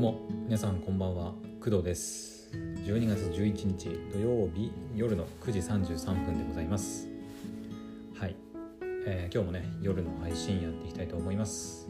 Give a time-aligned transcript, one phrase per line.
[0.00, 1.34] うも皆さんこんばんは。
[1.62, 2.48] 工藤です。
[2.54, 7.06] 12月11日土曜日夜の9時33分でございます。
[8.18, 8.34] はい、
[9.06, 11.86] えー今日もね夜の配信やっていきたいと思います。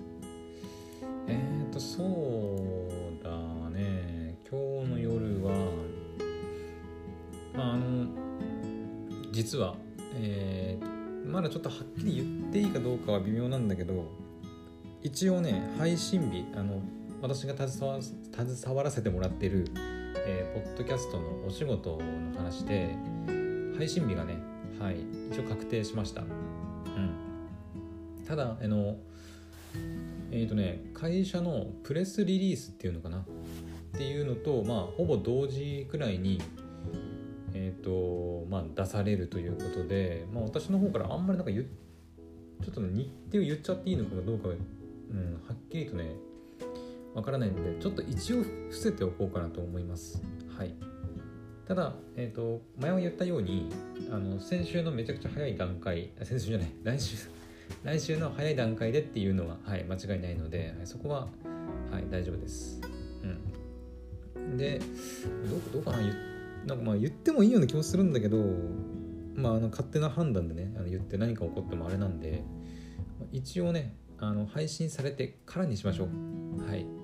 [1.29, 3.31] えーとそうだ
[3.71, 4.37] ね。
[4.51, 5.53] 今日の夜は
[7.55, 8.09] まああの
[9.31, 9.77] 実は
[10.17, 14.11] えーまだちょっとはっきり言っていいかどうかは微妙なんだけど
[15.01, 16.83] 一応ね配信日あの
[17.23, 19.67] 私が携わ携わらせてもらってる、
[20.27, 22.97] えーポッドキャストのお仕事の話で
[23.77, 24.39] 配信日がね
[24.79, 24.97] はい
[25.31, 26.23] 一応確定しました。
[26.23, 26.29] うん。
[28.27, 28.97] ただあの
[30.33, 33.19] えっ、とね会社のプレスリリースっていうのかな？
[33.19, 33.23] っ
[33.93, 36.41] ていうのとまあほぼ同時くらいに
[37.53, 41.67] えっ、とまあ出されるということでまあ私の方からあんまりなんか言
[42.63, 44.55] ちょっと日程を言っちゃっていいのかどうか、うん、
[45.47, 46.13] はっきりとね
[47.15, 50.23] わからないのでちょっと一応伏せておこうかなと思います。
[50.57, 50.75] はい。
[51.67, 53.69] ただ、えー、と前は言ったように
[54.11, 57.17] あの先週のめちゃくちゃ早い段階あ先週じゃない 来週
[57.85, 61.29] 来週の早い段階でっていうのは、はい、間違いないので、はい、そこは、
[61.91, 62.81] はい、大丈夫です。
[64.37, 64.57] うん。
[64.57, 64.81] で
[65.49, 65.99] どうどうかな
[66.67, 68.39] なんかまあ言ってもいいような気もするんだけど
[69.35, 72.43] まああの勝手な判断でねあの言って何か起こってもあれなんで
[73.33, 76.69] 一応ねあの配信されてからにしましょう。
[76.69, 77.00] はい。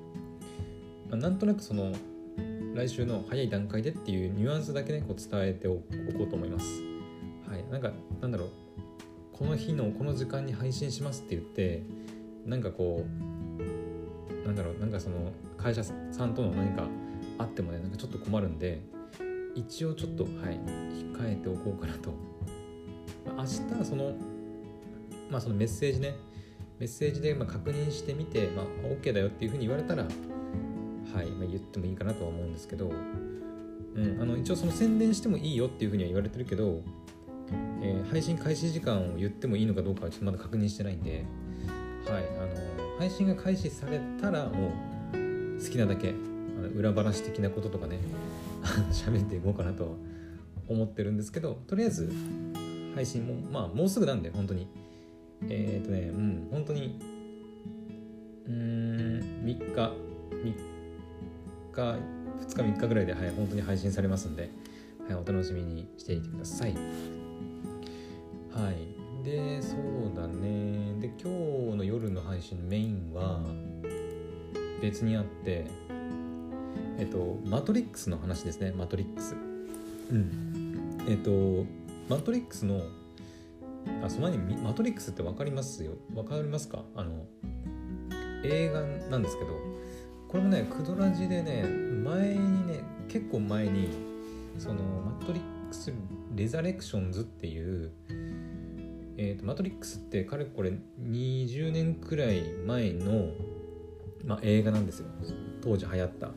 [1.10, 1.92] まなんとなくその
[2.74, 5.82] 来週の早い段階でっていうニュアンスだけねこう伝えておこ
[6.24, 6.66] うと思います。
[7.48, 7.64] はい。
[7.70, 8.50] なんかなんだろう。
[9.32, 11.82] この日のこの時間に配信しますって言って
[12.46, 14.78] なんかこうなんだろう。
[14.78, 16.86] なんかその会社さんとの何か
[17.38, 18.80] あってもねなんかちょっと困るんで
[19.54, 20.32] 一応ちょっとはい
[21.14, 22.12] 控えておこうかなと。
[23.36, 24.14] 明日その
[25.30, 26.14] まあそのメッセージね。
[26.78, 30.06] メッセージでまあ確認してみて、まあ、OK だよっていうふうに言われたら、
[31.14, 36.82] はいまあ、言ってもいいかなとは思うんですけど、うん、あの一応その宣伝してもいいよっていうふうには言われてるけど、
[37.82, 41.24] えー配信開始時間を言ってもいいのかどうかはちょっとまだ確認してないんで、
[42.08, 44.68] はい、あの配信が開始されたらも
[45.12, 46.12] う好きなだけあ
[46.62, 47.98] の裏話的なこととかね
[48.90, 49.90] 喋っていこうかなとは
[50.68, 52.12] 思ってるんですけどとりあえず
[52.94, 54.68] 配信もまあもうすぐなんで本当に。
[55.48, 56.98] えっ、とねうん本当に
[58.46, 60.75] うーん3日3日
[61.82, 61.98] 2
[62.48, 64.50] 日3日ぐらいで、はい、本当に配信されますんで、
[65.08, 66.74] はい、お楽しみにしていてください。
[66.74, 66.80] は
[68.70, 69.24] い。
[69.24, 70.94] でそうだね。
[71.00, 73.40] で今日の夜の配信のメインは
[74.80, 75.66] 別にあって
[76.98, 78.72] えっとマトリックスの話ですね。
[78.72, 79.34] マトリックス。
[80.10, 80.98] うん。
[81.08, 81.66] えっと
[82.08, 82.82] マトリックスの
[84.04, 85.92] あその前にマトリックスって分かりますよ。
[86.14, 86.84] 分かりますか？
[86.94, 87.26] あの
[88.44, 89.75] 映画なんですけど。
[90.28, 93.88] これもねクドラジでね前にね結構前に
[94.58, 95.92] そのマトリックス・
[96.34, 97.90] レザレクションズっていう
[99.16, 103.30] えーとマトリックスってかれこれ20年くらい前の、
[104.24, 105.06] まあ、映画なんですよ。
[105.62, 106.30] 当時流行った、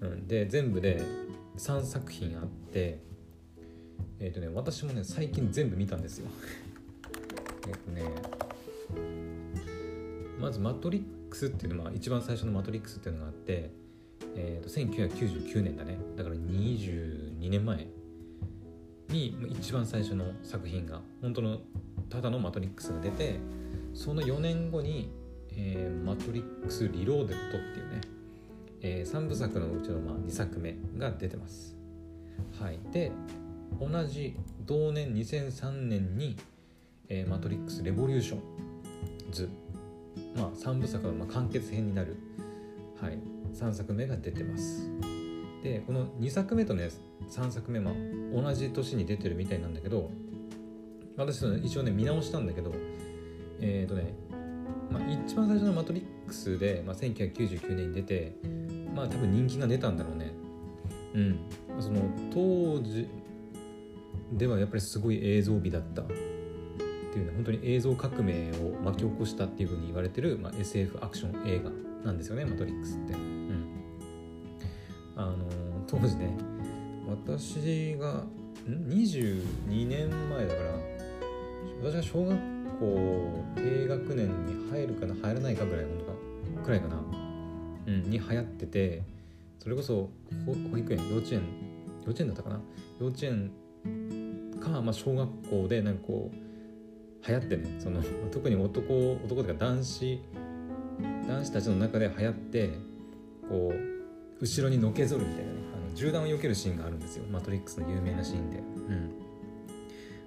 [0.00, 1.00] うん、で全部で
[1.56, 3.00] 3作品あって
[4.18, 6.28] えっ、とね私もね最近全部見たんですよ。
[7.68, 8.02] えっとね
[10.38, 13.70] まず「マトリックス」っていうのは一番最初の「マトリックス」っていうのがあって、
[14.34, 15.96] えー、と1999年だね。
[16.16, 17.86] だから22年前
[19.08, 21.60] に一番最初の作品が本当の
[22.08, 23.36] ただの「マトリックス」が出て
[23.94, 25.10] その4年後に
[25.56, 28.00] 「えーマトリックス・リローデッド」っていうね、
[28.82, 31.76] え3部作のうちのまあ2作目が出てます。
[32.58, 32.78] はい。
[32.92, 33.12] で
[33.80, 34.36] 同じ
[34.66, 36.36] 同年2003年に
[37.08, 38.40] 「えーマトリックス・レボリューション
[39.32, 39.48] ズ」
[40.36, 42.16] まあ3部作のま完結編になる、
[43.00, 43.18] はい、
[43.54, 44.90] 3作目が出てます。
[45.62, 46.88] でこの2作目とね
[47.28, 47.94] 3作目、まあ、
[48.34, 50.10] 同じ年に出てるみたいなんだけど
[51.16, 52.72] 私一応ね見直したんだけど
[53.60, 54.14] えっ、とね、
[54.90, 58.36] まあ、一番最初の「マトリックスで」まあ、1999年に出て
[58.94, 60.32] まあ多分人気が出たんだろうね。
[61.14, 61.38] うん。
[61.78, 62.02] その
[62.32, 63.08] 当時
[64.32, 66.04] ではやっぱりすごい映像美だった。
[67.10, 71.70] っていうね本当に映像革命を巻き起こしたっていうふうに言われてる、まあ、SF アクション映画
[72.04, 73.14] なんですよね「マトリックス」って。
[73.14, 73.64] うん、
[75.16, 75.36] あの
[75.86, 76.36] 当時ね
[77.08, 78.28] 私がん
[78.88, 80.78] ？22年前だから
[81.82, 82.38] 私が小学
[82.78, 86.04] 校低学年に入るかな入らないかぐらい本当
[86.60, 87.02] かくらいかな、
[87.86, 89.02] うん、に流行ってて
[89.58, 90.10] それこそ
[90.46, 91.42] 保育園幼稚園
[92.02, 92.60] 幼稚園だったかな？
[93.00, 93.50] 幼稚園
[94.60, 96.49] か、まあ、小学校でなんかこう
[97.26, 100.20] 流行ってねその 特に男男というか男子
[101.28, 102.70] 男子たちの中で流行って
[103.48, 107.24] こう後ろにのけぞるみたいなねあの銃弾を避けるシーンがあるんですよ。
[107.30, 109.10] マトリックスの有名なシーンで、うん、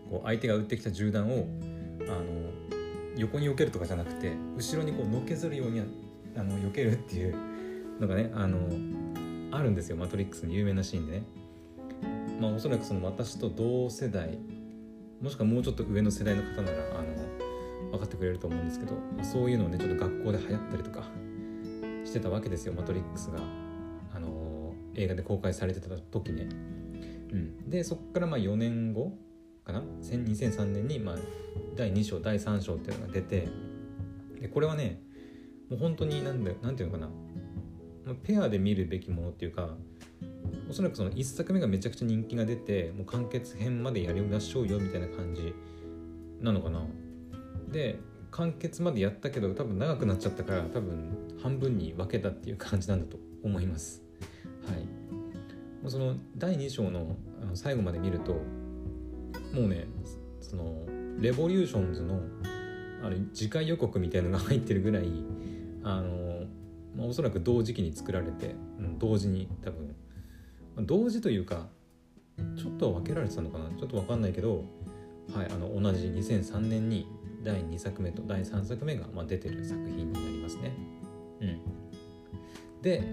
[0.10, 1.48] こう相手が撃ってきた銃弾を
[2.02, 2.24] あの
[3.18, 5.82] 横に避けるとかじゃなくて後ろにこうのけぞるように
[6.36, 7.36] あの避けるっていう
[8.00, 8.58] のがねあの
[9.52, 9.98] あるんですよ。
[9.98, 11.24] マトリックスの有名なシーンでね。
[12.40, 14.38] まあおそらくその私と同世代
[15.24, 21.04] もしくはもうちょっと上の世代の方ならあの分かってくれると思うんですけど、まあ、そういうのをねちょっと学校で流行ったりとか
[22.04, 23.40] してたわけですよマトリックスが、
[24.14, 26.50] あの映画で公開されてた時ね。
[27.32, 29.14] うん、でそこからまあ4年後
[29.64, 31.16] かな？2003年にまあ
[31.78, 33.48] 第2章第3章っていうのが出て
[34.42, 35.02] でこれはね
[35.70, 37.06] もう本当に何だなんていうのか
[38.06, 38.14] な？
[38.24, 39.70] ペアで見るべきものっていうか
[40.70, 45.54] おそらくその1作目がめちゃくちゃ人気が出てもう完結編までやりましょうよみたいな感じ
[46.42, 46.86] なのかな。
[47.70, 48.00] で
[48.32, 54.04] 完結までやったけど多分長くなっちゃったから多分半分に分けたっていう感じなんだと思います。
[54.68, 55.90] はい。
[55.90, 57.18] その第2章の
[57.54, 58.34] 最後まで見ると
[59.54, 59.88] もうね
[60.42, 60.86] その
[61.20, 62.22] レボリューションズの
[63.04, 65.04] あれ次回予告みたいのが入ってるぐらい
[65.84, 66.46] あの、
[66.96, 69.94] まあ、おそらく同時期に作られて、うん、同時に多分、
[70.82, 71.68] 同時というか
[72.58, 73.70] ちょっと分けられてたのかな？
[73.78, 74.66] ちょっと分かんないけど、
[75.34, 77.08] はい、あの同じ2003年に
[77.44, 80.72] 第2作目と第3作目が、まあ、出てる作品になりますね。
[81.42, 83.04] うん、で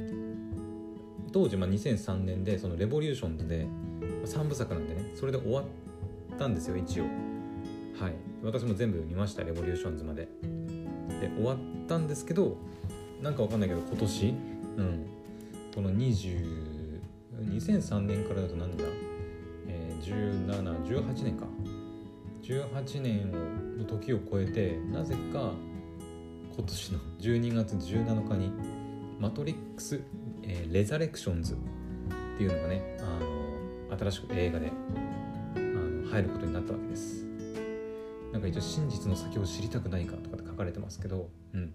[1.32, 3.66] 当時、まあ、2003年でその「レボリューションズで」で
[4.24, 5.64] 3部作なんでねそれで終わっ
[6.38, 7.04] たんですよ一応。
[7.04, 10.28] はい私も全部見ました「レボリューションズ」まで。
[11.20, 12.56] で終わったんですけど
[13.20, 14.34] なんかわかんないけど今年、
[14.78, 15.06] うん、
[15.74, 16.69] この20
[17.44, 18.84] 2003年からだとなんだ、
[19.68, 21.46] えー、1718年か。
[22.42, 25.52] 18年の時を超えてなぜか
[26.56, 28.52] 今年の12月17日に
[29.20, 30.00] 「マトリックス、
[30.42, 31.56] えー、レザレクションズ」っ
[32.38, 33.20] ていうのがねあ
[33.90, 34.72] の新しく映画で
[35.54, 37.24] あの入ることになったわけです。
[38.32, 41.72] なんか一応真実の先を知りたくないかとかって書かれてますけど、うん。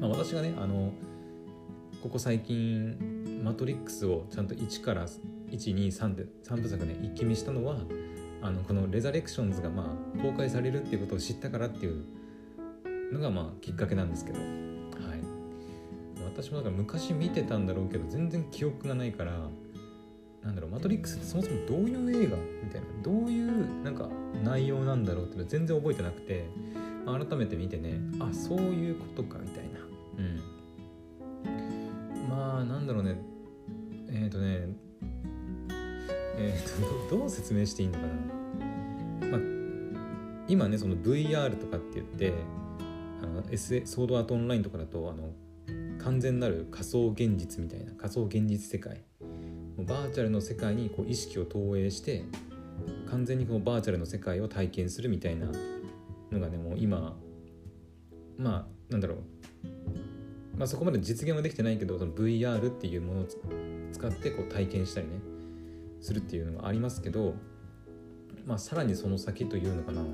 [0.00, 0.92] まあ、私がねあの
[2.02, 3.15] ここ最近
[3.46, 5.06] マトリックスをちゃんと1から
[5.50, 7.76] 123で3部作ね一気見したのは
[8.42, 12.02] あのこの「レザレクションズ」がまあ公開されるっていうことを知ったからっていう
[13.12, 14.48] のがまあきっかけなんですけど、はい、
[16.24, 19.48] 私もだから昔見てたんだろうけど全然記憶がないから
[20.42, 24.08] なんだろうマトリックスってそもそもどういう映画みたいなどういうなんか
[24.42, 26.46] 内容なんだろうっていうの全然覚えてなくて、
[27.04, 29.78] まあ、改めて見てねあそういうことかみたいな。
[30.18, 30.22] う
[32.26, 32.28] ん。
[32.28, 33.35] まあなんだろうね。
[34.22, 34.68] えっ、ー、とね
[36.38, 38.06] えーと、どう説明していいのか
[39.20, 39.40] な、まあ、
[40.48, 42.34] 今ねその VR とかって言って
[43.22, 45.30] あの、S、ソードアートオンラインとかだとあの
[46.02, 49.02] 完全なる仮想現実みたいな仮想現実世界。
[49.78, 52.24] バーチャルの世界にこう意識を投影して
[53.10, 55.46] 完全にこうバーチャルの世界を体験するみたいな
[56.32, 57.14] のがねもう今
[58.38, 59.18] まあなんだろう。
[60.56, 63.26] まあそこまで実現はできてないけどその VR っていうもの
[63.92, 65.20] 使ってこう体験したりね
[66.00, 67.34] するっていうのがありますけど
[68.44, 70.04] まあさらにその先というのかなう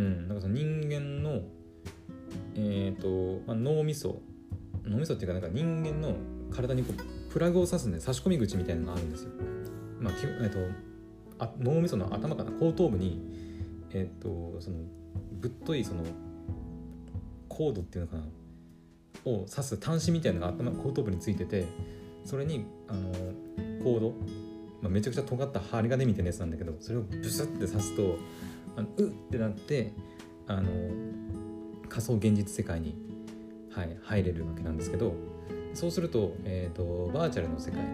[0.00, 1.42] んなんかその人間の
[2.54, 4.20] えっ、ー、と、まあ、脳みそ
[4.84, 6.16] 脳みそっていうかなんか人間の
[6.50, 9.30] 体にこうプラグを刺すね差し込み口みたいなのがあるんですよ。
[10.00, 10.58] まあきえーと、
[11.38, 13.20] あ脳みその頭かな後頭部に、
[13.90, 14.78] えっ、ー、とその
[15.32, 16.04] ぶっといその
[17.48, 18.24] コードっていうのかな
[19.24, 21.66] を刺す端子みたいなのが頭後頭部についてて
[22.28, 23.10] それにあの
[23.82, 24.10] コード、
[24.82, 28.18] まあ、めちゃくちゃ尖った針金みたいなやつなんだけどそれをブスって刺すと
[28.76, 29.94] あのうってなって
[30.46, 30.70] あの
[31.88, 32.98] 仮想現実世界に、
[33.70, 35.14] はい、入れるわけなんですけど
[35.72, 37.86] そうすると,、えーと、バーチャルの世界に、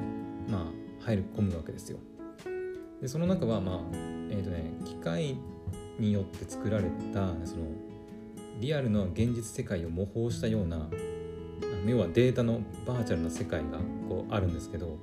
[0.48, 1.98] まあ、入り込むわけですよ。
[3.00, 3.80] でその中は、まあ
[4.30, 5.36] えーとね、機械
[6.00, 7.66] によって作られたその
[8.60, 10.88] リアルの現実世界を模倣したような
[11.86, 14.98] 要はデータのバーチャルな世界がこうあるんですけど、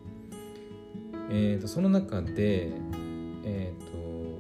[1.30, 2.72] えー、とその中で、
[3.44, 4.40] えーと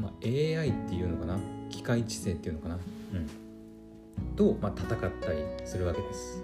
[0.00, 1.38] まあ、AI っていうのかな？
[1.70, 2.78] 機械知性っていうのかな、
[3.12, 6.42] うん、と、まあ、戦ったりするわけです。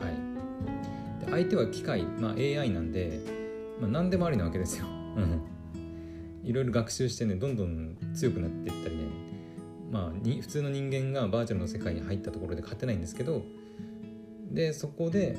[0.00, 3.20] はい、で相手は機械、まあ、AI なんで、
[3.80, 4.86] まあ、何でもありなわけですよ。
[6.42, 9.02] いろいろ学習してねどんどん強くなっていったりね。
[9.90, 13.42] まあに普通の人間がバーチャルの世界に入ったところで勝てないんですけど
[14.52, 15.36] でそこで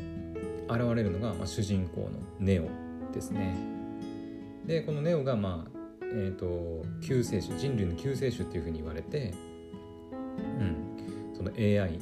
[0.67, 2.67] 現れるのが、まあ、主人公のネオ
[3.13, 3.55] ですね。
[4.65, 5.84] でこのネオがまあ
[6.15, 9.34] えーと、救世主人類の救世主っていうふうに言われて、
[10.60, 12.00] うん、その AI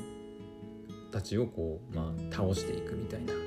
[1.11, 3.33] たちをこう、まあ、倒していくみたいな。
[3.33, 3.39] ま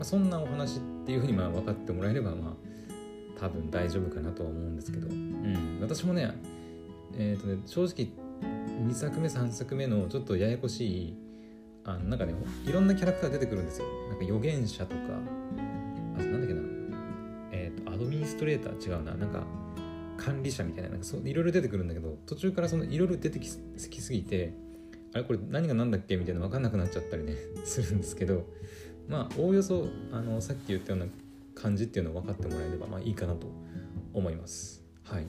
[0.00, 6.32] あ、そんなお話っていうふうにまあ分かってもらえればまあ多分大丈夫かなとは思うんですけど、うん、私もね,、
[7.16, 8.08] えーとね正直
[8.84, 11.16] 2作目3作目のちょっとややこしい
[11.84, 12.34] あのなんかね
[12.66, 13.86] いろんなキャラクター出てくるんですよ。
[14.08, 15.00] なんか預言者とか
[16.16, 16.60] あなんだっけな。
[17.52, 19.14] えっ、ー、とアドミニストレーター違うな。
[19.14, 19.44] なんか
[20.16, 24.52] 管理者みたいななんかそういろいろ出てくるんだけど途中からそのいろいろ出てきすぎて
[25.12, 28.46] あれこれ何が何だっけみたいな分かんなくなっちゃったりね するんですけど
[29.08, 31.06] まあおおよそあのさっき言ったような
[31.54, 33.46] 感じっていうのを分かってもらえればまあいいかなと
[34.12, 34.82] 思います。
[35.04, 35.26] はい。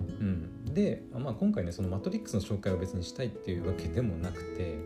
[0.00, 4.78] うん、で、まあ、今回ねそのマトリックスの紹介を別にしたいっていうわけでもなくて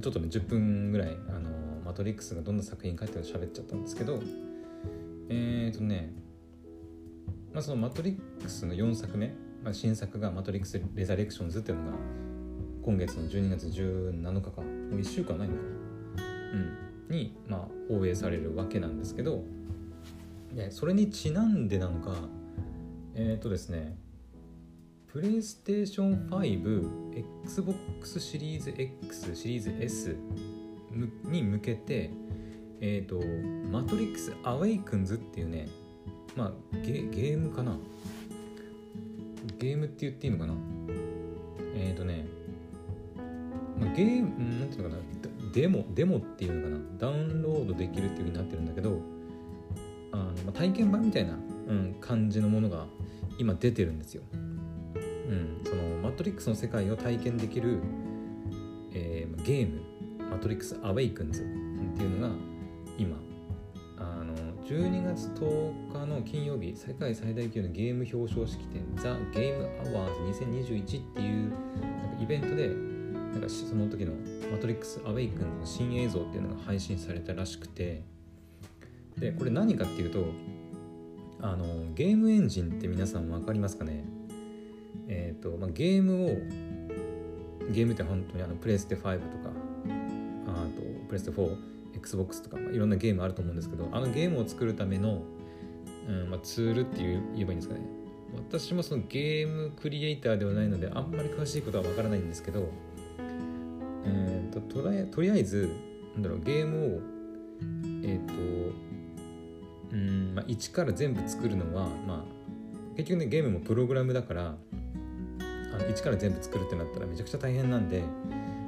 [0.00, 1.50] ちょっとね10分ぐらいあの
[1.84, 4.20] マトリックスがどんな作品かっていうのを喋っちゃったんですけど
[5.28, 6.12] えっ、ー、とね、
[7.52, 11.98] まあ、そのマトリックスの4作目、まあ、新作がマトリックス・レザレクションズっていうのが
[12.84, 15.60] 今月の12月17日かもう1週間ないのか
[16.52, 16.88] うん。
[17.10, 19.42] に、まあ、放映されるわけなんですけど
[20.54, 22.16] でそれにちなんでなのか
[23.14, 23.96] えっ、ー、とですね
[25.10, 30.16] プレイステーション5、Xbox シリーズ X、シリーズ S
[31.24, 32.10] に向けて、
[32.82, 33.18] えっ、ー、と、
[33.72, 35.66] マトリックス・アウェイクンズっていうね、
[36.36, 37.78] まあゲ、ゲームかな？
[39.58, 40.54] ゲームって言っていいのかな？
[41.74, 42.26] えっ、ー、とね、
[43.80, 45.02] まあ、ゲーム、なんていうのかな？
[45.54, 46.78] デモ、デモっていうのかな？
[46.98, 49.00] ダウンロードできるっていう風になってるんだけど、
[50.12, 52.84] あのまあ、体験版みたいな、うん、感じのものが
[53.38, 54.22] 今出てるんですよ。
[55.28, 57.80] うん、そのマトリックスの世界を体験できる、
[58.94, 59.82] えー、ゲーム
[60.30, 61.44] 「マトリックス・アウェイクンズ」っ
[61.96, 62.34] ていうのが
[62.96, 63.16] 今
[63.98, 69.64] あの12月10日の金曜日世界最大級のゲーム表彰式典ザ・ゲーム
[69.96, 74.12] アワーズ2021っていうなんかイベントでなんかその時の
[74.50, 78.02] 「マトリックス・アウェイクンズ」の新映像っていうのが配信されたらしくて
[79.18, 80.24] でこれ何かっていうと
[81.40, 84.04] あのゲームエンジンって皆さん分かりますかね？
[85.38, 86.28] ーとまあ、ゲームを
[87.70, 89.50] ゲームって本当にあのプレステ5とか
[90.46, 95.22] あとプレステ 4XBOX とか、まあ、いろんなゲームあると思うんですけどあのゲームを作るための、
[96.08, 97.80] うんまあ、ツールっていう言えばいいんですかね。
[98.36, 102.68] 私もそのゲームクリエイターではないのであんまり詳しいことはわからないんですけど、
[104.04, 105.70] えーと、ととりあえず
[106.14, 107.00] なんだろうゲームを
[108.04, 108.78] えっ、ー、と
[109.92, 114.56] うん、まあ、一から全部作るのは、まあ、結局ねゲームもプログラムだから
[115.78, 118.02] あの一から全部作るってなったらめちゃくちゃ大変なんで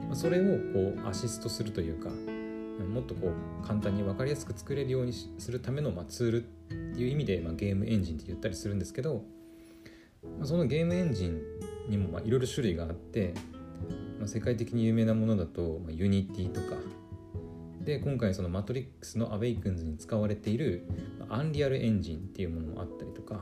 [0.08, 2.10] まそれをこうアシストするというか
[2.84, 6.46] もっとこう簡単に分かりやすく作れるようにするための、まあ、ツールっ
[6.94, 9.22] ていう意味で、まあ、ゲームエンジンって言ったりするんですけど、
[10.38, 11.40] まあ、そのゲームエンジン
[11.88, 13.34] にもいろいろ種類があって、
[14.18, 16.76] まあ、世界的に有名なものだと、まあ、 Unity とか
[17.82, 20.86] で今回そのマトリックスの Awakens に使われている
[21.28, 23.40] Unreal Engine っていうものもあったりとか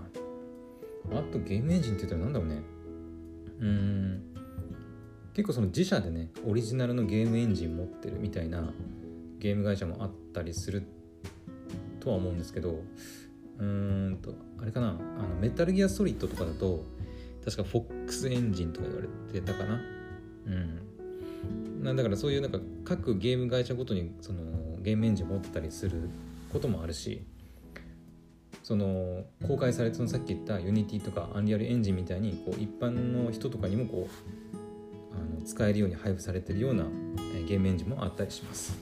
[1.12, 2.77] あとゲームエンジンって言ったらなんだろうね。
[3.60, 4.22] うん。
[5.34, 8.72] 結構その自社でねオリジナルのゲームエンジン持ってるみたいな
[9.38, 10.82] ゲーム会社もあったりする
[12.00, 12.82] とは思うんですけど
[13.58, 16.84] うーんとあれかなあのメタルギアソリッドとかだと
[17.44, 19.80] 確か FOX エンジンとか言われてたかな。
[20.46, 21.96] うん。
[21.96, 24.42] だからそういうなんか各ゲーム会社ごとにその
[24.80, 26.10] ゲームエンジン持ってたりする
[26.52, 27.24] こともあるし
[28.68, 36.84] その公開されたさっき言った Unity とか Unreal Engine みたいにこう一般の人とかにもこうあの使えるように配布されてるような
[37.48, 38.76] ゲームエンジンもあったりします。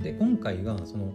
[0.00, 1.12] で今回はその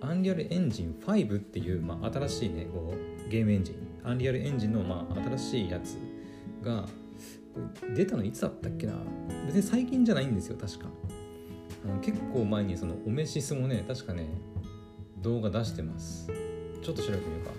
[0.00, 2.94] Unreal Engine 5っていう、まあ、新しいねこ
[3.26, 3.76] うゲームエンジン。
[4.04, 5.98] Unreal Engine の、まあ、新しいやつ
[6.62, 6.88] が
[7.94, 8.94] 出たのいつだったっけな？
[9.46, 10.86] 別に最近じゃないんですよ確か。
[12.00, 14.26] 結構前にそのオメシスもね確かね
[15.18, 16.30] 動画出してます。
[16.82, 17.52] ちょっと調べてみようか。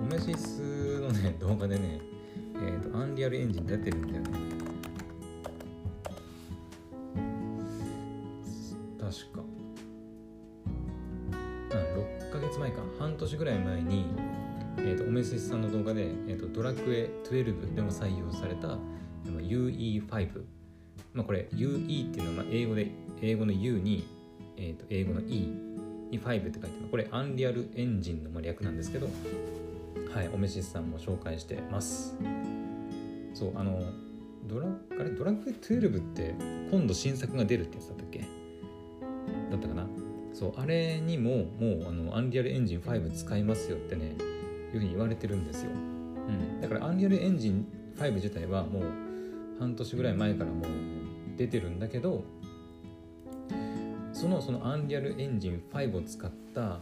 [0.00, 2.00] オメシスのね 動画でね
[2.54, 4.30] えっ、ー、とアンリアルエンジン出てるんだよね。
[8.98, 9.44] 確か。
[11.72, 12.76] あ6ヶ月前か。
[12.98, 14.06] 半年ぐらい前に、
[14.78, 18.78] えーと、オメシスさんの動画で、えーと、ドラクエ12でも採用された
[19.26, 20.42] UE5
[21.12, 24.06] まあこれ UE っていうのは英語で英語の U に、
[24.56, 25.74] えーと英語の E
[26.20, 29.08] 5って書いてますこれアンリアルエンジンの略なんですけど
[30.12, 32.14] はいオメシスさんも紹介してます。
[33.34, 33.82] そうあの
[34.46, 34.68] ドラ
[35.00, 36.34] あれドラクエ12って
[36.70, 38.20] 今度新作が出るってやつだったっけ？
[39.50, 39.86] だったかな？
[40.32, 44.14] そうあれにももうあのアンリアルエンジン5使いますよってねいう
[44.72, 45.74] ふうに言われてるんですよ、う
[46.30, 47.66] ん、だからアンリアルエンジン
[47.96, 48.82] 5自体はもう
[49.58, 50.64] 半年ぐらい前からもう
[51.36, 52.24] 出てるんだけど
[54.24, 56.80] そのそのアンリアルエンジン5を使った、まあ、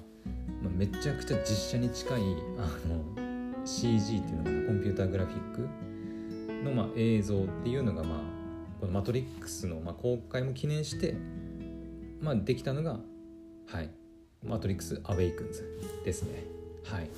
[0.76, 2.20] めちゃくちゃ実写に近い
[2.56, 8.18] あの CG っていうのかなコンピューターグラフィックのまあ映像っていうのがまあ
[8.78, 11.16] この「マトリックス」のまあ公開も記念して
[12.20, 13.00] まあできたのが
[13.66, 13.90] はい
[14.46, 15.66] 「マトリックス・アウェイクンズ」
[16.06, 16.44] ですね。
[16.84, 17.10] はい。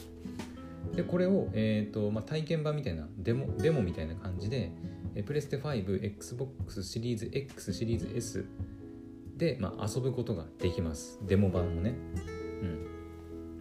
[0.97, 4.73] でこれを、えーとまあ、体験版みたいなデモデモみたいな感じで
[5.27, 8.47] プレステ 5XBOX シリーズ X シリーズ S
[9.37, 11.19] で、まあ、遊ぶことができます。
[11.23, 11.95] デモ版もね。
[12.63, 12.87] うん。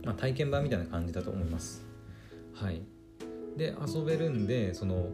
[0.06, 1.86] まあ体験版みたいな感じだと思います。
[2.53, 2.84] はい。
[3.58, 5.10] で遊べるんでその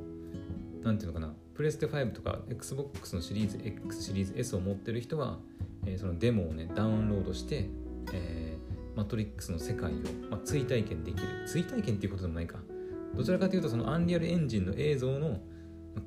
[0.82, 1.34] なんていうのかな。
[1.54, 5.39] プレステ5とか XBOX のシリーズ X シリーズ S を持ってる人は、
[5.86, 7.70] えー、そのデモをねダウンロードして、
[8.13, 9.96] えー、マトリックスの世界を、
[10.30, 11.28] まあ、追体験できる。
[11.48, 12.60] 追体験っていうことでもないか。
[13.13, 15.39] どちらかというとそのアンリアルエンジンの映像の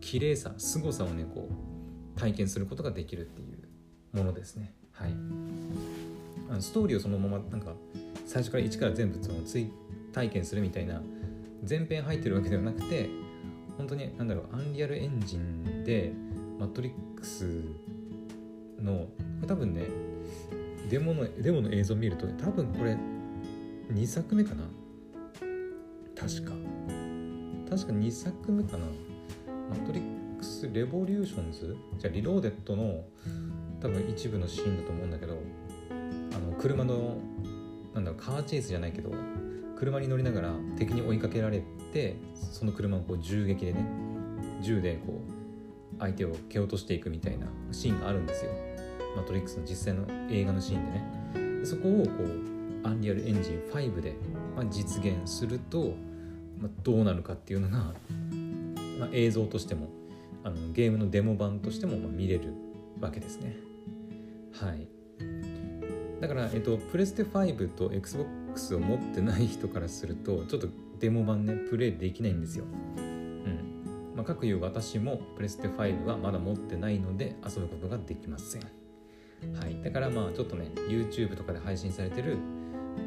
[0.00, 3.61] 綺麗さ凄さをねこう体験することができるっていう。
[4.12, 4.74] ものですね。
[4.92, 5.14] はい。
[6.50, 7.74] あのストーリーをそのままなんか
[8.26, 9.70] 最初から一から全部その追
[10.12, 11.00] 体験するみたいな
[11.68, 13.08] 前編入ってるわけではなくて
[13.78, 16.12] 本当に何だろうアンリアルエンジンで
[16.58, 17.64] マトリックス
[18.80, 19.08] のこ
[19.42, 19.86] れ多分ね
[20.90, 22.96] デモのデモの映像見ると多分これ
[23.92, 24.64] 2作目かな。
[26.14, 26.52] 確か。
[27.68, 28.84] 確か2作目かな。
[29.70, 31.76] マトリックス Revolutions？
[31.98, 33.04] じゃあ Reloaded の
[33.82, 35.36] 多分一部のシーンだと思うんだけど
[35.90, 37.16] あの車の
[37.92, 39.10] なんだろうカーチェイスじゃないけど
[39.76, 43.84] 車に乗りながら敵に追いかけられてその車をこう銃撃でね
[44.60, 48.52] 銃でこう相手を蹴落としていくみたいなシーンがあるんですよ
[49.16, 50.92] マトリックスの実際の映画のシーンで
[51.60, 54.14] ねそこをこうアンリアルエンジン5で、
[54.56, 55.94] まあ、実現すると、
[56.60, 57.78] まあ、どうなるかっていうのが、
[58.98, 59.88] まあ、映像としても
[60.44, 62.54] あのゲームのデモ版としても見れる
[63.00, 63.71] わけですね。
[64.52, 64.88] はい。
[66.20, 70.68] だから、えっと、プレステ5と XBOX を持ってない人からするとちょっと
[71.00, 72.64] デモ版ねプレイできないんですよ。
[72.96, 74.12] うん。
[74.14, 78.62] まあ、各いう私もプレステ5はまだ持ってないので遊ぶことができません。
[78.62, 79.82] はい。
[79.82, 82.36] だからまあちょっとね YouTube とかで配信されてる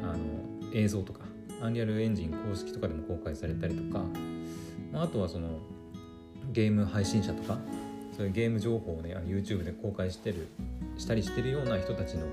[0.02, 1.20] あの映像とか
[1.62, 4.04] アンリアルエンジン公式とかでも公開されたりとか、
[4.92, 5.60] まあ、あとはその
[6.52, 7.58] ゲーム配信者とか
[8.16, 10.48] そういうゲーム情報をね YouTube で公開してる
[10.98, 12.26] したりしてるような人たちの、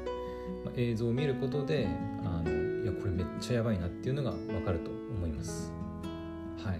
[0.76, 1.88] 映像を見ることで
[2.24, 5.72] あのいやこれめっちゃやばいなっていうのが分かると思います。
[6.64, 6.80] はい。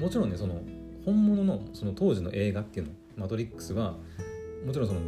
[0.00, 0.60] もちろんねその
[1.04, 3.96] 本物のその当時の映画っていうのマトリックスは
[4.66, 5.00] もちろんその、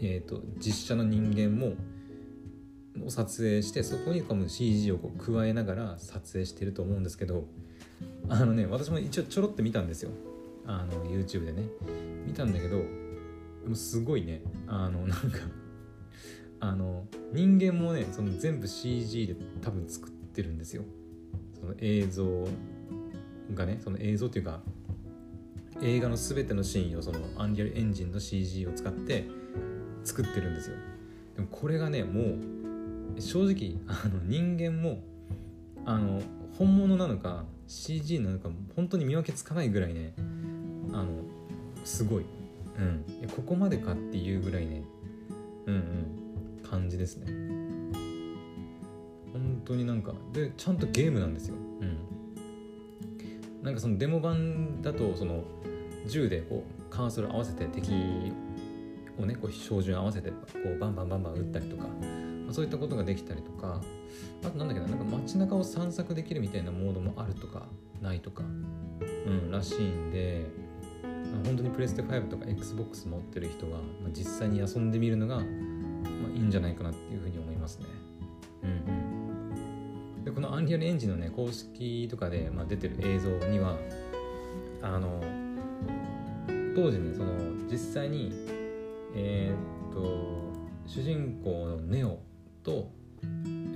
[0.00, 1.74] えーと、実写の人間も
[3.04, 7.44] を撮影してそこにこの CG をこう加えながら撮影してると思うんですけど
[8.28, 10.10] あのね私も一応ちょろって見たんですよ。
[10.66, 11.62] あの YouTube でね。
[12.26, 12.82] 見たんだけど
[13.66, 14.42] でもすごいね。
[14.68, 15.38] あのなんか
[16.60, 20.84] あの人間もねその全部 CG で多分作ってるんですよ。
[21.58, 22.46] その映像
[23.54, 24.60] がねその映像っていうか
[25.82, 29.26] 映画の全てのシーンをそのアンリアルエンジンの CG を使って
[30.04, 30.76] 作ってるんですよ。
[31.34, 32.36] でもこれがねも
[33.16, 35.00] う正直あの人間も
[35.84, 36.22] あの
[36.56, 40.14] 本物なのか CG なのか本当に見分けつかないぐらいね
[40.92, 41.08] あの
[41.82, 42.35] すごい。
[42.78, 44.82] うん、ここまでかっていうぐらいね
[45.66, 47.26] うんうん感じですね。
[49.32, 51.54] 本当になんかでちゃんとゲームなんですよ。
[51.80, 51.98] うん。
[53.62, 55.44] なんかそのデモ版だとその
[56.06, 57.92] 銃でこうカーソル合わせて敵
[59.18, 61.90] をねこう照準合わせてこうバンバンバンバン撃ったりとか、ま
[62.50, 63.80] あ、そういったことができたりとか
[64.44, 67.66] あとなんだけどなんか街中を散策できるみたいなモードもあるとか
[68.00, 70.46] ないとかうんらしいんで
[71.44, 75.44] 本当にプレステ5とか XBOX 持ってる人は、まあ、実際に遊んでみるのが、まあ、
[76.32, 77.86] いいんじゃないかなっていうふうに思いますね。
[78.62, 78.70] うん
[80.18, 83.76] うん、でこのアンリアルエンジンのね公式とかで、まあ、出てる映像には
[84.82, 85.20] あの
[86.74, 87.32] 当時ねその
[87.70, 88.32] 実際に
[89.14, 90.52] えー、っと
[90.86, 92.18] 主人公のネオ
[92.62, 92.90] と、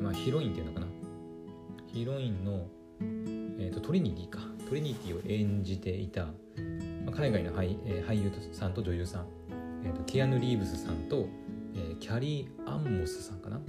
[0.01, 0.87] まあ、ヒロインっていうのかな。
[1.93, 2.67] ヒロインの、
[3.59, 4.41] えー、っとトリニティか。
[4.69, 6.29] トリニティを演じていた
[7.11, 9.27] 海外の俳,、えー、俳優さんと女優さん、
[9.85, 11.29] えーと、キアヌ・リーブスさんと、
[11.75, 13.61] えー、キャリー・アンモスさんかな、う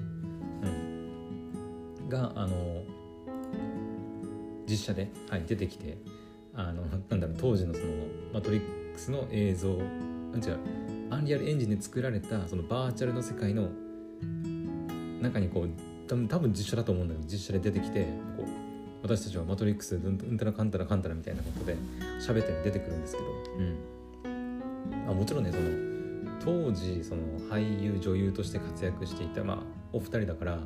[0.69, 2.83] ん、があの
[4.67, 5.97] 実写で、はい、出てきて
[6.53, 7.85] あの なんだろう当時のその
[8.33, 9.81] マトリックスの映像違う
[11.09, 13.69] アンリアルエンジンで作られたそのバーチャルの世界の
[15.21, 15.69] 中にこう
[16.07, 18.05] 多分多分実写だと思うんだけど実写で出てきて
[18.37, 18.50] こう
[19.11, 21.75] 私たちはマトリックスうんたらかんたらかんたらみたいなことで
[22.25, 29.57] 喋って出てくるんですけど、うん、あもちろんねその当時その俳優女優として活躍していた、まあ、
[29.91, 30.59] お二人だから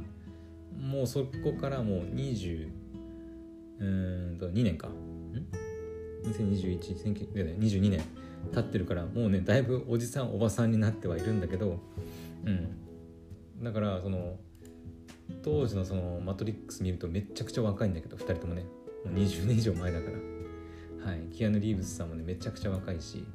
[0.79, 2.67] もうそこからもう20
[3.79, 4.87] うんと2年か。
[4.87, 4.91] ん
[6.23, 8.01] ？2021 22年
[8.53, 11.79] 経ってるからもうねだいぶおじさんおばさんになってはいるんだけど。
[12.45, 13.63] うん。
[13.63, 14.37] だからその
[15.43, 18.65] 当時のその「マトリックス」見るとめちゃくちゃ若いんだけど2人ともね。
[19.05, 21.11] もう20年以上前だから。
[21.11, 21.19] はい。
[21.31, 23.25] キアヌ・リーブスさんもねめちゃくちゃ若いし。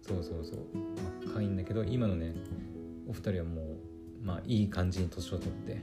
[0.00, 1.28] そうそうそう。
[1.28, 2.34] 若いんだけど今のね
[3.08, 3.76] お二人はもう
[4.22, 5.82] まあいい感じに年を取ってはい。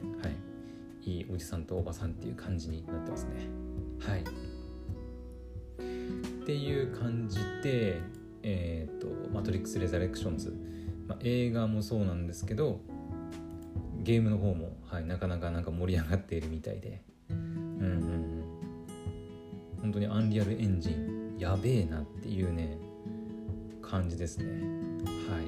[1.09, 3.47] いいおじさんとおばさんっていう感じになってますね。
[3.99, 4.21] はい。
[4.21, 4.23] っ
[6.45, 8.01] ていう感じで
[8.43, 10.53] えっ、ー、と「マトリックス・レザレクションズ」
[11.07, 12.81] まあ、映画もそうなんですけど
[14.03, 17.01] ゲームの方も、はい、なかなかなんか盛り上がっているみたいで。
[17.29, 18.43] うんうんうん。
[19.81, 21.19] 本当にアンリアルエンジン。
[21.39, 22.77] やべえなっていうね
[23.81, 24.45] 感じですね。
[24.45, 25.43] はい。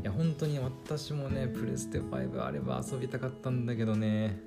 [0.00, 4.38] いや本当に私もねプレステ5あれば遊びたかったんだけどね。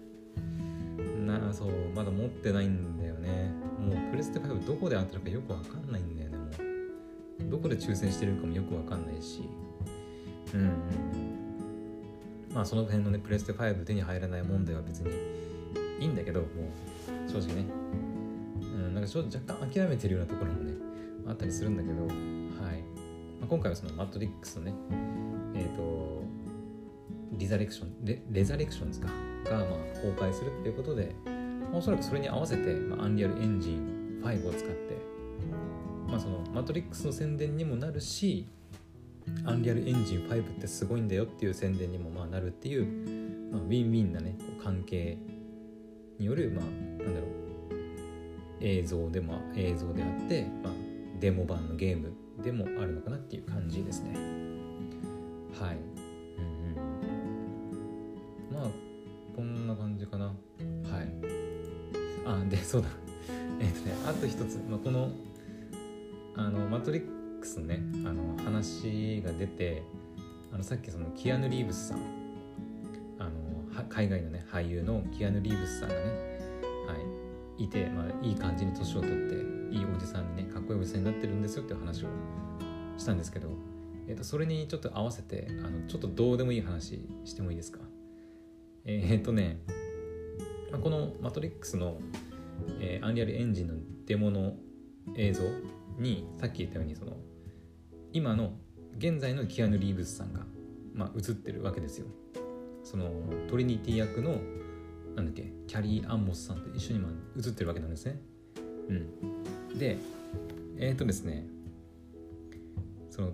[1.26, 3.52] なそうまだ持ってないんだよね。
[3.78, 6.46] もうプレステ5どこで当たるかよくわかんないんだよねも
[7.48, 7.52] う。
[7.52, 9.42] どこで抽選してるかもよくわかんないし。
[10.54, 11.41] うんうん。
[12.54, 15.10] まあその辺のねプレステ5手に入らない問題は別に
[16.00, 17.66] いいんだけどもう正直ね。
[18.62, 20.74] うんなんかちょ若干諦めてるようなところもね
[21.28, 22.82] あったりするんだけどはい。
[23.40, 24.74] まあ、今回はそのマトリックスのね
[25.56, 26.24] えっ、ー、と
[27.34, 29.08] リザレクションレレザレクションですか
[29.46, 29.68] がまあ
[30.02, 31.16] 公開するっていうことで、
[31.74, 34.98] おそらくそれに合わせて、まあ、アンリアルエンジン5を使って
[36.08, 38.48] まあそのマトリックスの宣伝にもなるし
[39.46, 42.86] アンリアルエンジン5ってすごいんだよっていう宣伝にもまあなるっていう、
[43.52, 45.18] まあ、ウィンウィンなね関係
[46.20, 46.66] によるまあ
[47.04, 47.32] なんだろう
[48.62, 50.74] 映像でも映像であって、まあ、
[51.20, 54.12] デモ版のゲームでもあるのかなっていう感じですね。
[55.60, 55.78] はい。
[56.38, 56.78] うん
[58.50, 58.56] うん。
[58.56, 58.72] まあ
[59.36, 60.26] こんな感じかな。
[60.26, 60.36] はい。
[62.26, 62.88] あでそうだ。
[63.60, 65.12] えっ、とねあと一つ、まあ、この
[66.36, 67.11] あのマトリッ
[67.42, 69.84] クスねあの話が出て
[70.54, 72.00] あのさっきそのキアヌ・リーブスさん
[73.20, 76.02] あの海外のね俳優のキアヌ・リーブスさんがね、
[76.88, 76.96] は
[77.58, 82.08] い、いて、まあ、いい感じに年を取っていいおじさんにねかっこいいおじさんになってるんですよっていう話を
[82.98, 83.50] したんですけど、
[84.08, 87.80] えー、とそれにちょっと合わせてあのちょっとどうでもいい話してもいいですか？
[88.86, 89.62] えっ、ー、とね
[90.84, 92.00] このマトリックスの、
[92.80, 93.74] えー、アンリアルエンジンの
[94.06, 94.54] デモの
[95.16, 95.44] 映像
[95.98, 97.18] にさっき言ったようにその
[98.14, 98.54] 今の
[98.98, 100.42] 現在のキアヌ・リーブスさんが、
[100.94, 102.08] まあ、映ってるわけですよ。
[102.84, 103.12] その
[103.48, 104.40] トリニティ役の
[105.16, 107.06] なんだっけキャリー・アンモスさんと一緒に
[107.38, 108.20] 映ってるわけなんですね。
[108.90, 109.78] うん。
[109.78, 109.98] で
[110.78, 111.46] えっ、ー、とですね
[113.10, 113.34] その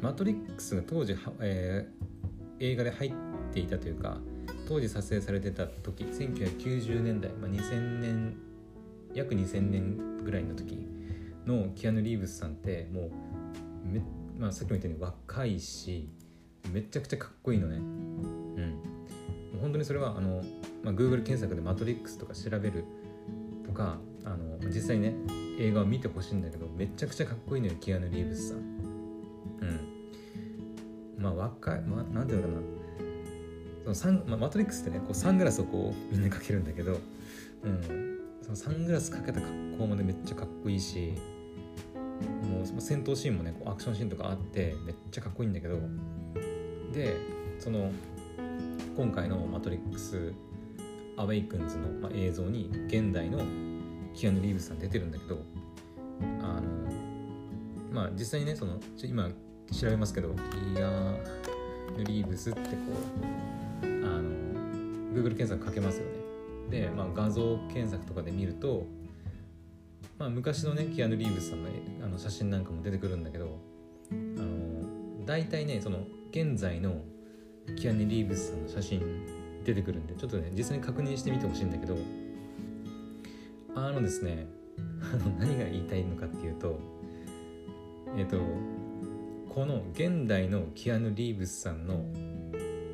[0.00, 3.12] マトリックスが当時えー、映画で入っ
[3.52, 4.18] ていたというか
[4.68, 8.36] 当時撮影されてた時1990年代、まあ、2000年
[9.14, 10.86] 約2000年ぐらいの時
[11.46, 13.10] のキアヌ・リーブスさんってもう
[13.84, 14.00] め、
[14.38, 16.08] まあ、さっきも言ったように若いし
[16.72, 17.76] めちゃくちゃかっこいいのね。
[17.76, 18.82] うん。
[19.60, 20.42] 本当にそれはあの、
[20.82, 22.84] まあ、Google 検索でマトリックスとか調べる
[23.64, 25.14] とかあの実際にね
[25.58, 28.58] 映画を見てほしいんだけどめちゃくちゃかっこいいのよキアヌ・リーブスさん。
[28.58, 29.80] うん。
[31.18, 32.60] まあ若い、まあ、なんていうのかな。
[33.82, 36.98] そのサン、まあ、マトリックスってねこうサングラスをこうみんなかけるんだけど、
[37.64, 41.14] うん、そのサングラスかけた格好までめっちゃかっこいいし
[42.22, 45.78] もう戦闘シーンもねこうアクションシーンとかあってめっちゃかっこいいんだけど
[46.92, 47.16] で
[47.58, 47.90] その
[48.96, 50.32] 今回の「マトリックス・
[51.16, 53.40] アウェイクンズの」まあ、映像に現代の
[54.14, 55.38] キアヌ・リーブスさん出てるんだけど
[56.42, 56.62] あの
[57.90, 59.30] まあ実際にねその今
[59.70, 60.34] 調べますけど
[60.74, 61.16] キア
[61.96, 62.66] ヌ・リーブスってこ
[63.82, 63.88] うあ
[64.20, 64.32] の
[65.12, 66.22] Google 検索かけますよね。
[66.70, 68.86] で、まあ、画像検索とかで見ると、
[70.22, 71.68] まあ、昔のねキアヌ・リーブスさんの
[72.04, 73.58] あの写真なんかも出てくるんだけど
[74.12, 77.02] あの大体ねその現在の
[77.76, 79.02] キアヌ・リーブスさんの写真
[79.64, 81.96] 出てくるんでちょっとね実際に確認してみてほしいんだけど
[83.74, 84.46] あのですね
[85.12, 86.78] あの何が言いたいのかっていうと
[88.16, 88.36] えっ、と
[89.52, 92.04] この現代のキアヌ・リーブスさんの、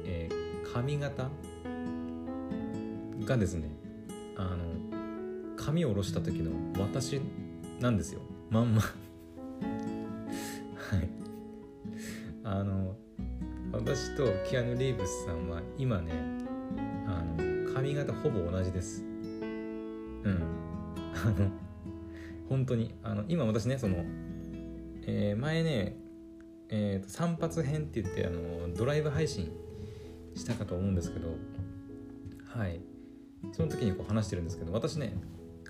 [0.06, 1.28] えー、髪型
[3.26, 3.68] がですね
[4.34, 4.67] あの
[5.68, 6.50] 髪を下ろした時の
[6.80, 7.20] 私
[7.78, 8.22] なんですよ。
[8.48, 8.80] まんま。
[8.80, 8.92] はい。
[12.42, 12.96] あの
[13.72, 16.12] 私とキアヌ・リーブスさんは今ね
[17.06, 19.02] あの髪型ほぼ同じです。
[19.02, 19.04] う
[20.30, 20.42] ん。
[21.14, 21.50] あの
[22.48, 24.06] 本当にあの今私ねその、
[25.02, 25.96] えー、前ね
[26.70, 29.52] えーと、散髪編って言ってあのドライブ配信
[30.34, 31.28] したかと思うんですけど
[32.58, 32.80] はい。
[33.52, 35.12] その時にこう話してるんですけど私ね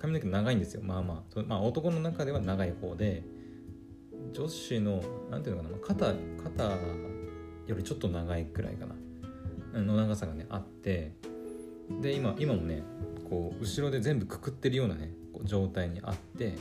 [0.01, 0.81] 髪の毛長いんですよ。
[0.83, 1.41] まあまあ。
[1.47, 3.23] まあ男の中では長い方で
[4.33, 5.77] 女子の何ていうのかな。
[5.77, 6.63] 肩肩
[7.67, 8.95] よりちょっと長いくらいかな。
[9.81, 11.13] の長さがねあって。
[12.01, 12.83] で今今もね
[13.29, 16.55] こう後ろで全部くくってるようなねこう状態にあって、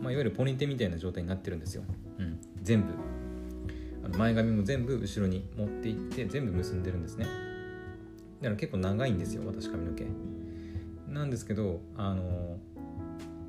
[0.00, 1.82] まあ、いわゆるポニテみたいな状態になってるんですよ、
[2.18, 2.92] うん、全部。
[4.04, 7.26] あの前髪も全部後ろに持っていって全部結んでるんですね。
[8.40, 10.06] だから結構長いんですよ私髪の毛。
[11.08, 12.58] なんですけどあの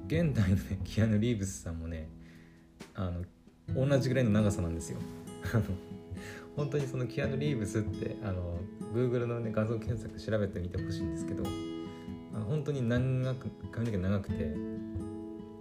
[0.09, 2.09] 現代のねキアヌ・リーブスさんもね
[2.95, 4.97] あの同じぐらいの長さなんですよ。
[6.57, 8.57] 本当にそのキアヌ・リーブスってあの
[8.91, 11.43] Google の、ね、画像検索調べてみてほしいんですけど
[12.33, 14.55] あの本当に長く髪の毛長くて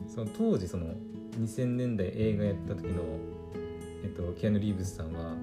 [0.08, 0.94] その当時その
[1.38, 3.02] 2000年代映画やった時の、
[4.02, 5.36] えっと、キアヌ・リーブスさんは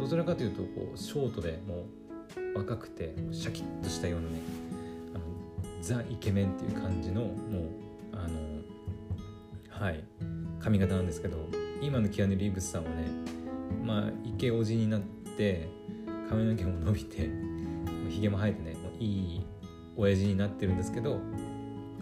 [0.00, 1.84] どちらかというとこうショートでも
[2.54, 4.40] う若くてシャキッとしたようなね
[5.14, 5.24] あの
[5.82, 7.89] ザ・イケメンっていう感じのもう
[8.24, 10.04] あのはい。
[10.60, 11.48] 髪型なんですけど
[11.80, 13.06] 今のキアヌ・リーブスさんはね
[13.84, 15.68] まあイケオジになって
[16.28, 17.30] 髪の毛も伸びて
[18.10, 19.46] ひげも生えてねもういい
[19.96, 21.18] 親父になってるんですけど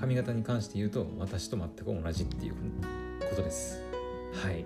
[0.00, 2.54] 髪型に関して言うと私と全く同じっていう
[3.30, 3.82] ことです。
[4.32, 4.64] はい。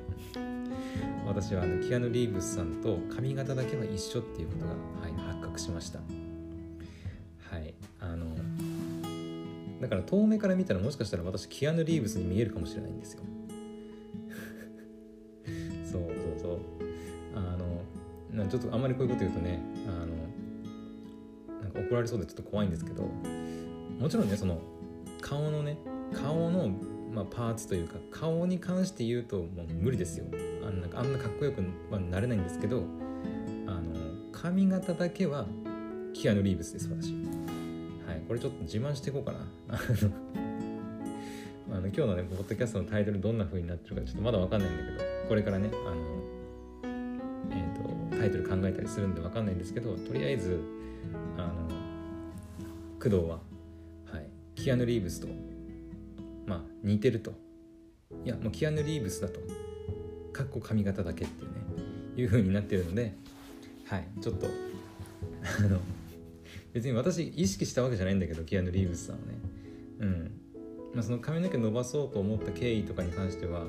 [1.27, 6.01] 私はあのキアヌ・リーブスさんと髪型だけは一緒っていうことが、はい、発覚しました。
[9.83, 13.23] だから遠目から見たらもしかしたら私キアヌ・リーブスに見えるかもしれないんですよ。
[15.85, 16.61] そうそうそう。
[17.35, 17.83] あの
[18.49, 20.15] ちょっとあんまりこういうこと言うとねあの
[21.61, 24.61] なんか怒られそうでちょっと怖いんですけどもちろんねその
[25.21, 25.77] 顔のね
[26.15, 26.71] 顔の、
[27.13, 30.27] まあ、パーツというか顔に関して言うともう無理ですよ。
[30.65, 32.85] あんなあんなかっこよくはなれないんですけど
[33.67, 33.81] あの
[34.31, 35.47] 髪型だけは
[36.15, 37.13] キアヌ・リーブスです私
[38.27, 39.39] これちょっと自慢していこうかな。
[41.73, 46.23] あの今日のねポッドキャストのタイトルどんな風になってるかちょっとまだ分かんないんだけどこれからねあの
[47.51, 50.61] えっ、ー、とタイトル考えたりするんで分かんないんですけどとりあえず
[51.39, 51.69] あの
[52.99, 53.41] 工藤は
[54.05, 55.29] はいキアヌ・リーブスと
[56.47, 57.33] まあ似てると。
[58.25, 59.41] いやもうキアヌ・リーブスだと。
[60.33, 61.57] かっこ髪型だけっていうね
[62.17, 63.15] いう風になってるので
[63.87, 65.79] はいちょっとあの
[66.73, 69.39] 別に私意識したわけじゃないんだけどキアヌ・リーブスさんはね。
[70.01, 70.31] うん。
[70.95, 73.65] まあその髪の毛伸ばそうと思った経緯とかに関しては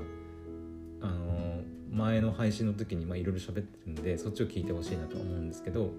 [1.02, 1.62] あの
[1.92, 5.92] 前の配信の時にいろいろ喋ってるんでそっちを聞いてほしいなと思うんですけど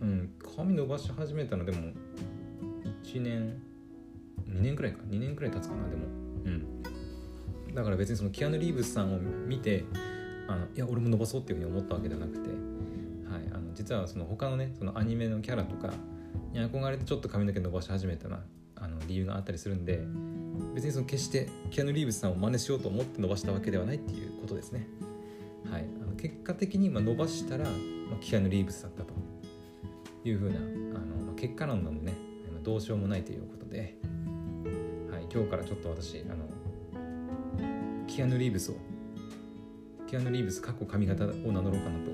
[0.00, 0.32] うん。
[0.56, 1.92] 髪伸ばし始めたのでも
[3.04, 3.60] 1年
[4.48, 5.00] 2年くらいか。
[5.08, 6.06] 2年くらい経つかなでも。
[6.44, 7.74] うん。
[7.74, 9.84] だから別にそのキアヌ・リーブスさんを見て
[10.48, 12.50] あのいや俺も伸ばそうっていうふうに思ったわけではなくて、
[13.70, 15.92] の実はその他のねそのアニメのキャラとか
[16.52, 18.40] に憧れてちょっと髪の毛伸ばし始めたな
[18.76, 20.04] あの理由があったりするんで
[20.74, 24.86] 別にその決してキアヌ・リーブスさんを真似しようと思って伸ばしたわけではないっていうことですね。
[25.70, 29.14] はい、あの結果的にま伸ばしたら、まキアヌ・リーブスだったと
[30.24, 32.16] いうふうなあの、ま結果論なんでね
[32.62, 33.96] どうしようもないということで、
[35.10, 36.46] はい、今日からちょっと私あの
[38.06, 38.74] キアヌ・リーブスを
[40.06, 42.10] キアヌ・リーブス過去髪型を名乗ろうかなと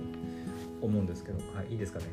[0.87, 2.07] 思うんですけど、はい、いいですかね？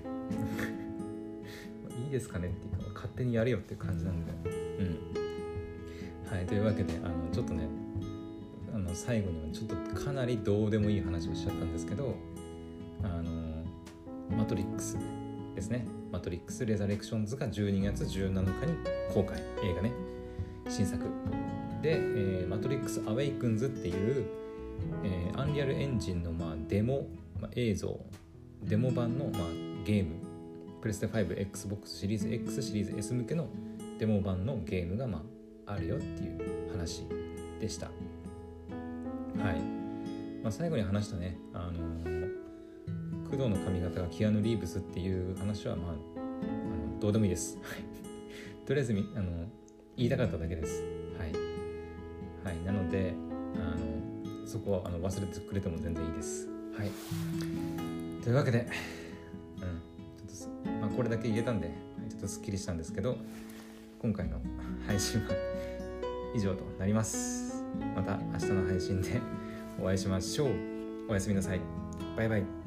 [2.05, 4.31] いいですかねっていうか勝手にやれよっていう感じなんで。
[4.79, 5.23] うん。
[6.35, 7.67] はいというわけであのちょっとね
[8.73, 12.15] あの最後にはちょっとかなりどうでもいい話をしちゃったんですけど
[13.03, 13.63] あの
[14.35, 14.97] マトリックス
[15.53, 15.85] ですね。
[16.11, 18.75] マトリックス・ Resurrections が12月17日に
[19.13, 19.39] 公開。
[19.63, 19.91] 映画ね。
[20.67, 21.03] 新作。
[21.81, 24.25] で、えー、マトリックス・ Awakens っていう、
[25.03, 27.07] えー、 Unreal Engine の、まあ、デモ、
[27.39, 27.99] まあ、映像
[28.65, 29.41] デモ版の、まあ、
[29.85, 30.15] ゲーム
[30.81, 33.47] プレステ 5 Xbox Series X Series S 向けの
[33.99, 35.23] デモ版のゲームが、ま
[35.65, 37.05] あ、あるよっていう話
[37.59, 37.91] でしたは
[39.51, 39.59] い、
[40.41, 42.23] まあ、最後に話したねあのー
[43.33, 47.57] 工藤の髪型がキアヌ・リーブスっていう話はまああのどうでもいいです。
[47.57, 47.83] はい。
[48.63, 49.31] とりあえずあの
[49.97, 50.83] 言いたかっただけです。
[51.17, 51.31] はい。
[52.45, 52.63] はい。
[52.63, 53.15] なので
[53.55, 56.47] あのそこはあの忘れてくれても全然いいです。
[56.77, 57.92] はい。
[58.23, 61.71] というわけで、うん、ちょっとまあ、これだけ言えたんで
[62.09, 63.17] ちょっとすっきりしたんですけど
[63.99, 64.39] 今回の
[64.87, 65.31] 配信は
[66.33, 67.63] 以上となります。
[67.95, 69.21] また明日の配信で
[69.81, 70.51] お会いしましょう。
[71.09, 71.61] おやすみなさい。
[72.15, 72.62] バイバイ。